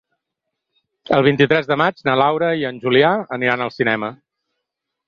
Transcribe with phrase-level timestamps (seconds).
[1.17, 4.15] El vint-i-tres de maig na Laura i en Julià aniran al cinema.